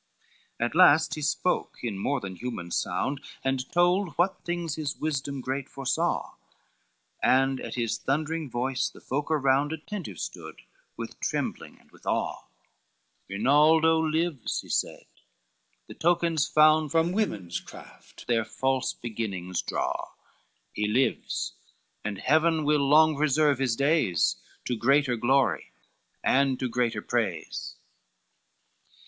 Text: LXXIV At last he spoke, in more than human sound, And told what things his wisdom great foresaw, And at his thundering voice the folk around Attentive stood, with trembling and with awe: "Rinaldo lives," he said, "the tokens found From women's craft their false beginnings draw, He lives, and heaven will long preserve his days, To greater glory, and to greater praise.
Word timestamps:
LXXIV 0.59 0.65
At 0.65 0.73
last 0.75 1.13
he 1.13 1.21
spoke, 1.21 1.77
in 1.83 1.95
more 1.95 2.19
than 2.19 2.35
human 2.35 2.71
sound, 2.71 3.21
And 3.43 3.71
told 3.71 4.13
what 4.17 4.43
things 4.43 4.73
his 4.73 4.97
wisdom 4.97 5.41
great 5.41 5.69
foresaw, 5.69 6.33
And 7.21 7.59
at 7.59 7.75
his 7.75 7.99
thundering 7.99 8.49
voice 8.49 8.89
the 8.89 8.99
folk 8.99 9.29
around 9.29 9.71
Attentive 9.71 10.17
stood, 10.19 10.63
with 10.97 11.19
trembling 11.19 11.77
and 11.79 11.91
with 11.91 12.07
awe: 12.07 12.41
"Rinaldo 13.29 13.99
lives," 14.01 14.61
he 14.61 14.69
said, 14.69 15.05
"the 15.85 15.93
tokens 15.93 16.47
found 16.47 16.89
From 16.89 17.11
women's 17.11 17.59
craft 17.59 18.25
their 18.25 18.43
false 18.43 18.93
beginnings 18.93 19.61
draw, 19.61 20.13
He 20.73 20.87
lives, 20.87 21.53
and 22.03 22.17
heaven 22.17 22.63
will 22.65 22.87
long 22.89 23.15
preserve 23.17 23.59
his 23.59 23.75
days, 23.75 24.37
To 24.65 24.75
greater 24.75 25.15
glory, 25.15 25.73
and 26.23 26.57
to 26.59 26.67
greater 26.69 27.03
praise. 27.03 27.75